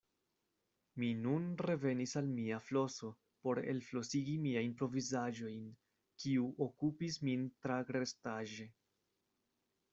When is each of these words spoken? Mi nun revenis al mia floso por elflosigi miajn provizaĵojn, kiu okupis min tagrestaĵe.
Mi 1.01 1.09
nun 1.25 1.43
revenis 1.69 2.15
al 2.21 2.29
mia 2.37 2.57
floso 2.69 3.11
por 3.45 3.61
elflosigi 3.75 4.35
miajn 4.47 4.73
provizaĵojn, 4.81 5.71
kiu 6.25 6.51
okupis 6.69 7.23
min 7.29 7.49
tagrestaĵe. 7.69 8.71